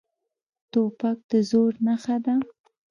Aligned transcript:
توپک 0.71 1.17
د 1.29 1.31
زور 1.49 1.73
نښه 1.85 2.17
ده. 2.25 2.35